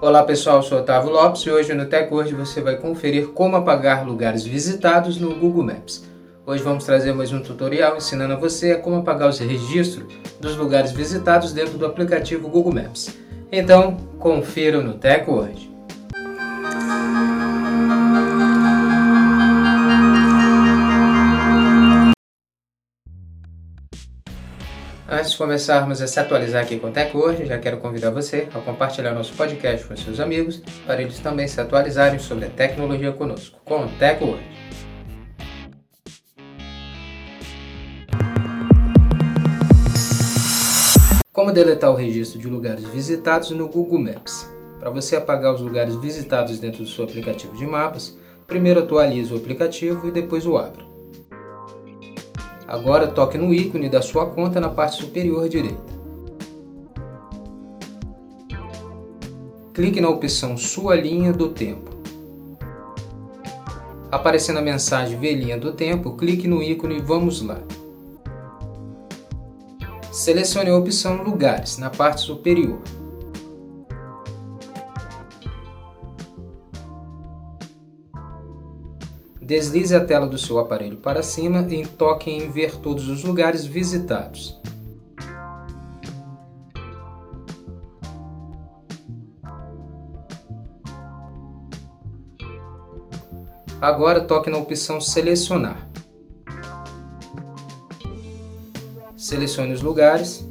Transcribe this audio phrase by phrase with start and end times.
[0.00, 4.44] Olá pessoal, sou Otávio Lopes e hoje no TechWord você vai conferir como apagar lugares
[4.44, 6.04] visitados no Google Maps.
[6.44, 10.56] Hoje vamos trazer mais um tutorial ensinando a você a como apagar os registros dos
[10.56, 13.16] lugares visitados dentro do aplicativo Google Maps.
[13.50, 15.73] Então, confira no TechWord.
[25.06, 28.58] Antes de começarmos a se atualizar aqui com o TechWord, já quero convidar você a
[28.60, 33.60] compartilhar nosso podcast com seus amigos, para eles também se atualizarem sobre a tecnologia conosco,
[33.66, 34.42] com o TechWord.
[41.30, 44.50] Como deletar o registro de lugares visitados no Google Maps?
[44.80, 49.36] Para você apagar os lugares visitados dentro do seu aplicativo de mapas, primeiro atualize o
[49.36, 50.93] aplicativo e depois o abra.
[52.66, 55.94] Agora toque no ícone da sua conta na parte superior direita.
[59.74, 61.90] Clique na opção Sua linha do tempo.
[64.10, 67.60] Aparecendo a mensagem Ver linha do tempo, clique no ícone Vamos lá.
[70.12, 72.78] Selecione a opção Lugares na parte superior.
[79.44, 83.66] Deslize a tela do seu aparelho para cima e toque em ver todos os lugares
[83.66, 84.58] visitados.
[93.78, 95.90] Agora toque na opção Selecionar.
[99.14, 100.48] Selecione os lugares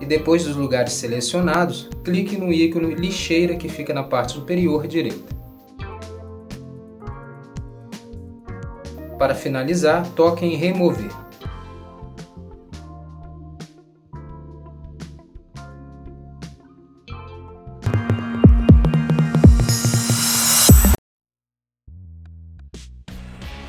[0.00, 5.34] e depois dos lugares selecionados, clique no ícone lixeira que fica na parte superior direita.
[9.18, 11.25] Para finalizar, toque em remover.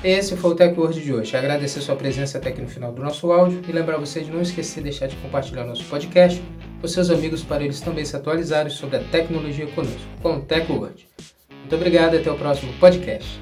[0.03, 1.35] Esse foi o TechWord de hoje.
[1.35, 4.41] Agradecer sua presença até aqui no final do nosso áudio e lembrar você de não
[4.41, 6.41] esquecer de deixar de compartilhar nosso podcast
[6.79, 11.07] com seus amigos para eles também se atualizarem sobre a tecnologia conosco, com o TechWord.
[11.51, 13.41] Muito obrigado e até o próximo podcast.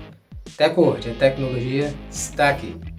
[0.56, 2.95] TechWord, a tecnologia está aqui.